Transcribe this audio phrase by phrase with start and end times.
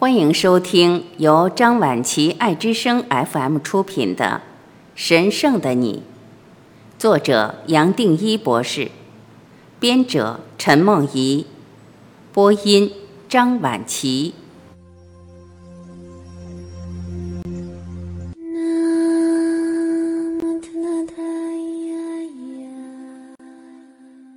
[0.00, 4.40] 欢迎收听由张晚琪爱之声 FM 出品的
[4.94, 6.02] 《神圣的你》，
[6.98, 8.90] 作者杨定一博士，
[9.78, 11.44] 编者陈梦怡，
[12.32, 12.90] 播音
[13.28, 14.32] 张晚琪。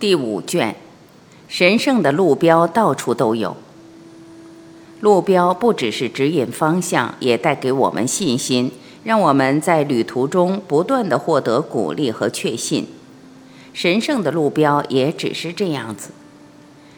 [0.00, 0.74] 第五卷，
[1.46, 3.56] 神圣的路标到处都有。
[5.04, 8.72] 路标不只是指引方向，也带给我们信心，
[9.02, 12.86] 让我们在旅途中不断的获得鼓励和确信。
[13.74, 16.12] 神圣的路标也只是这样子。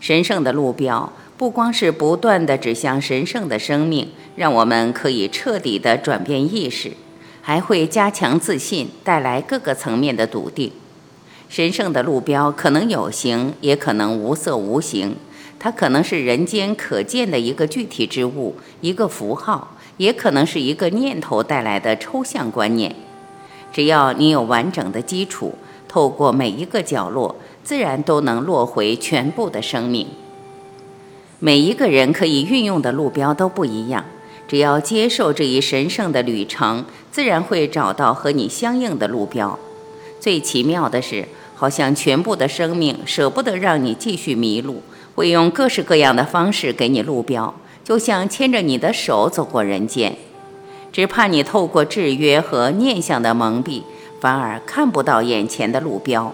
[0.00, 6.92] 神圣的路标不光是不断的指向神圣的生命，让我们可以彻底的转变意识，
[7.42, 10.72] 还会加强自信，带来各个层面的笃定。
[11.50, 15.16] 神圣的路标可能有形，也可能无色无形。
[15.62, 22.96] 它可能是人间可见的一个具体之物，一个符号，也可能是一个念头带来的抽象观念。
[23.70, 25.54] 只要你有完整的基础，
[25.86, 30.06] 透过每一个角落，自然都能落回全部的生命。
[31.38, 34.06] 每一个人可以运用的路标都不一样，
[34.48, 39.58] 只要接受这一神圣的旅程，自然会找到和你相应的路标。
[40.18, 41.28] 最奇妙的是。
[41.60, 44.82] 好像全部的生命舍不得让你继续迷路，
[45.14, 50.16] 会用各式各样的方式给你路标，就像牵着你的手走过人间，
[50.90, 53.82] 只怕你透过制约和念想的蒙蔽，
[54.22, 56.32] 反而看不到眼前的路标。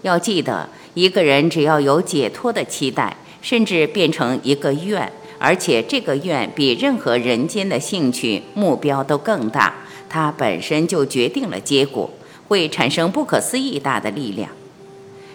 [0.00, 9.72] 要记得，一个人只要有解脱的期待，甚至变成一个愿，而且这个愿比任何人间的兴趣目标都更大，
[10.08, 12.10] 它本身就决定了结果。
[12.52, 14.50] 会产生不可思议大的力量，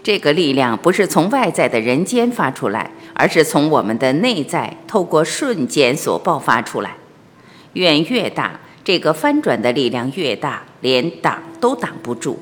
[0.04, 6.98] 这个力量不是从外在的人间发出来，而是从我们的内在透过瞬间所爆发出来。
[7.74, 12.38] 愿越大，这个翻转的力量越大，连挡都挡不住。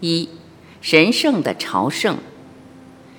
[0.00, 0.28] 一，
[0.82, 2.18] 神圣的朝圣，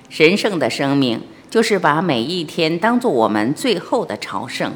[0.08, 4.74] 神圣的生命就是把每一天当做我们最后的朝圣。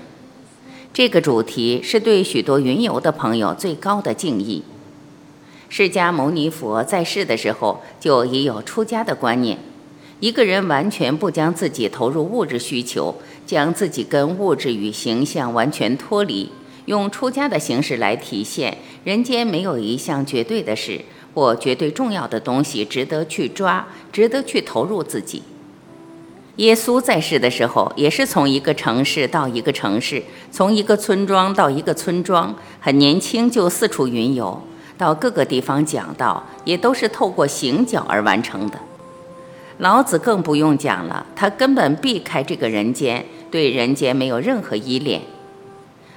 [0.92, 4.64] 这个主题是对许多云游的朋友最高的敬意。
[5.74, 9.56] 释迦牟尼佛在世的时候就已有出家的观念，
[10.20, 13.14] 一个人完全不将自己投入物质需求，
[13.46, 16.52] 将自己跟物质与形象完全脱离，
[16.84, 21.00] 用出家的形式来体现人间没有一项绝对的事
[21.32, 25.42] 或绝对重要的东西值得去抓，值得去投入自己。
[26.56, 34.62] 耶稣在世的时候也是从一个城市到一个城市，从一个村庄到一个村庄，很年轻就四处云游。
[35.02, 38.78] 到各个地方讲道，也都是透过行脚而完成的。
[39.78, 45.20] 老子更不用讲了，他根本避开这个人间，对人间没有任何依恋。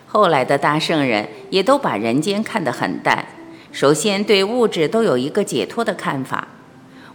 [0.05, 3.25] 后来的大圣人也都把人间看得很淡，
[3.71, 6.47] 首先对物质都有一个解脱的看法。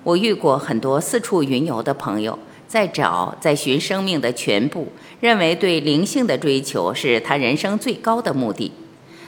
[0.02, 4.88] 我遇过很多四处云游的朋友，在找，在寻生命的全部，
[5.20, 8.72] 认为对灵性的追求是他人生最高的目的。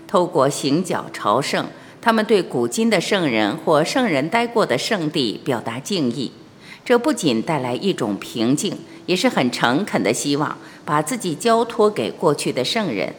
[0.09, 1.64] 透过行脚朝圣。
[2.02, 6.32] 他们对古今的圣人或圣人待过的圣地表达敬意，
[6.84, 8.76] 这不仅带来一种平静，
[9.06, 13.14] 也是很诚恳的希望把自己交托给过去的圣人。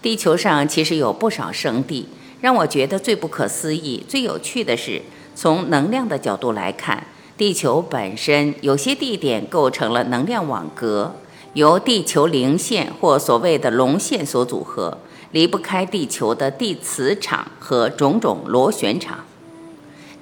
[0.00, 2.06] 地球上其实有不少圣地，
[2.40, 5.02] 让我觉得最不可思议、最有趣的是，
[5.34, 11.16] 从能量的角度来看，地球本身有些地点构成了能量网格，
[11.54, 14.98] 由地球零线或所谓的龙线所组合。
[15.32, 19.24] 离不开地球的地磁场和种种螺旋场。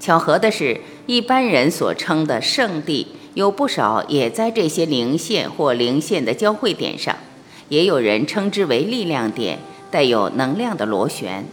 [0.01, 7.17] 巧合的是，一般人所称的圣地有不少也在这些零线或零线的交汇点上，
[7.69, 9.59] 也有人称之为力量点，
[9.91, 11.47] 带有能量的螺旋。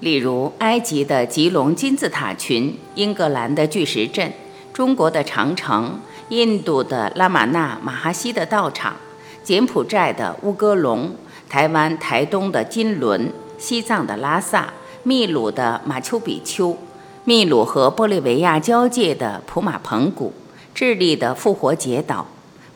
[0.00, 4.32] 例如，埃及的吉隆金字塔群、英格兰的巨石阵、
[4.72, 8.96] 中国的长城、印度的拉玛那马哈西的道场、
[9.42, 11.16] 柬埔寨的乌戈隆。
[11.48, 14.68] 台湾台东的金轮，西藏的拉萨，
[15.02, 16.76] 秘鲁的马丘比丘，
[17.24, 20.32] 秘鲁和玻利维亚交界的普马彭谷，
[20.74, 22.26] 智利的复活节岛，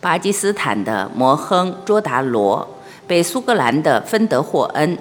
[0.01, 2.67] 巴基斯坦的摩亨卓达罗，
[3.07, 4.97] 北苏格兰的芬德霍恩，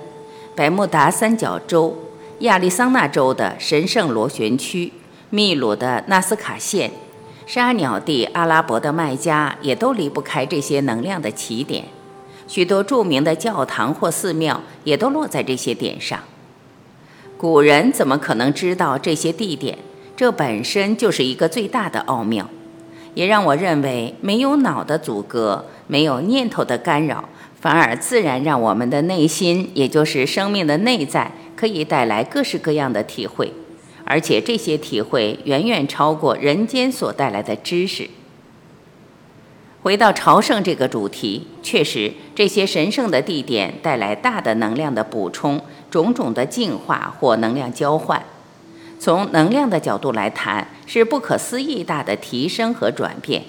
[0.53, 1.97] 百慕达三角洲，
[2.39, 4.91] 亚利桑那州的神圣螺旋区，
[5.29, 6.91] 秘鲁的纳斯卡县，
[7.47, 11.85] 沙鸟地阿拉伯的麦加，也都离不开这些能量的起点。
[12.51, 16.19] 许多著名的教堂或寺庙也都落在这些点上。
[17.37, 19.77] 古人怎么可能知道这些地点？
[20.17, 22.49] 这本身就是一个最大的奥妙，
[23.13, 27.29] 也让我认为没有脑的阻隔，没有念头的干扰，
[27.61, 33.53] 反而自然让我们的内心，也就是生命的内在，可以带来各式各样的体会，
[34.03, 38.09] 而且这些体会远远超过人间所带来的知识。
[39.83, 48.23] 回到朝圣这个主题，确实，这些神圣的地点带来大的能量的补充，种种的净化或能量交换。
[48.99, 53.41] 从能量的角度来谈，是不可思议大的提升和转变。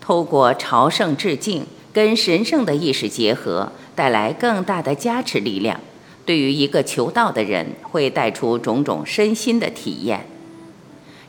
[0.00, 5.78] 透过朝圣致敬，跟神圣的意识结合，带来更大的加持力量。
[6.24, 10.26] 对于一个求道的人，会带出种种身心的体验。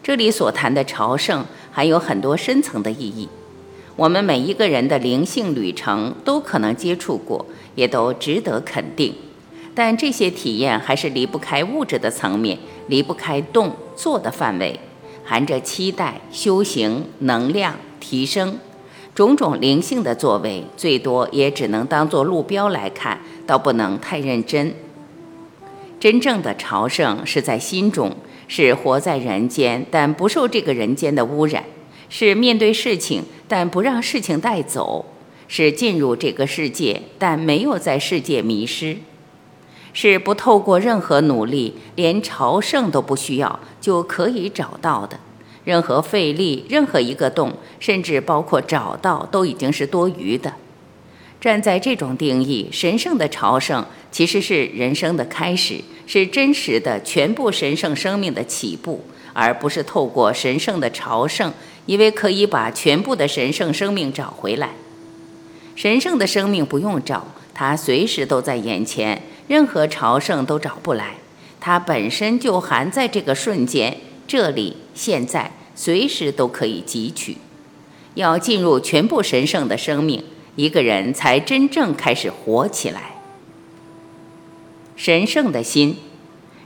[0.01, 1.43] 这里所谈的朝圣，
[1.73, 3.27] 还有很多深层的意义。
[3.95, 7.45] 我们每一个人的灵性旅程都可能接触过，
[7.75, 9.13] 也都值得肯定。
[9.75, 12.57] 但这些体验还是离不开物质的层面，
[12.87, 14.79] 离不开动做的范围，
[15.23, 18.57] 含着期待、修行、能量提升，
[19.13, 24.73] 种种灵性的作为，最多也只能当做路标来看，倒不能太认真。
[25.99, 28.15] 真正的朝圣是在心中，
[28.47, 31.63] 是活在人间，但不受这个人间的污染。
[32.15, 35.03] 是面对事情，但不让事情带走；
[35.47, 38.97] 是进入这个世界，但没有在世界迷失；
[39.93, 45.19] 是不透过任何努力，连朝圣都不需要就可以找到的。
[45.63, 50.53] 任何费力，任何一个洞，甚至包括找到，都已经是多余的。
[51.41, 61.51] 站在这种定义，神圣的朝圣其实是人生的开始，是真实的全部神圣生命的起步，而不是透过神圣的朝圣。
[61.85, 64.69] 以为可以把全部的神圣生命找回来，
[65.75, 71.15] 神圣的生命不用找，它随时都在眼前，任何朝圣都找不来，
[71.59, 77.35] 它本身就含在这个瞬间，这里现在随时都可以汲取。
[78.13, 80.23] 要进入全部神圣的生命，
[80.55, 83.15] 一个人才真正开始活起来。
[84.95, 85.97] 神圣的心，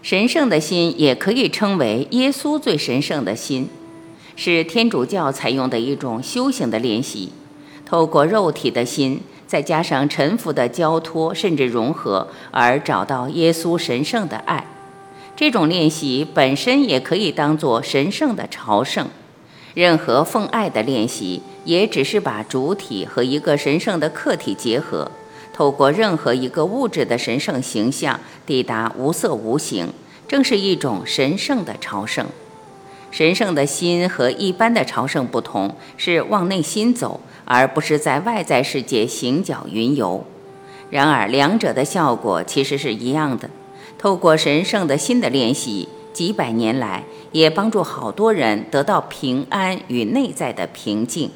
[0.08, 3.68] 神圣的心也可以称为耶稣最神圣的心。
[4.38, 7.34] 是天主教采用的一种修行的练习，
[7.86, 14.66] 透过肉体的心，再加上臣服的交托，甚至融合，而找到耶稣神圣的爱。
[15.36, 19.06] 这种练习本身也可以当做神圣的朝圣。
[19.74, 25.12] 任何奉爱的练习，也只是把主体和一个神圣的客体结合，
[25.58, 29.92] 透过任何一个物质的神圣形象，抵达无色无形，
[30.28, 32.28] 正是一种神圣的朝圣。
[33.10, 40.24] 神圣的心和一般的朝圣不同，是往内心走，而不是在外在世界行脚云游。
[40.92, 43.50] 然而，两者的效果其实是一样的。
[43.98, 51.32] 透过神圣的心的练习，几百年来也帮助好多人得到平安与内在的平静。